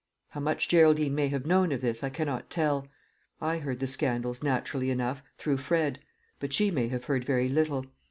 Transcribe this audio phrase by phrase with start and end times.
[0.29, 2.87] How much Geraldine may have known of this, I cannot tell.
[3.39, 5.99] I heard the scandals, naturally enough, through Fred;
[6.39, 7.85] but she may have heard very little.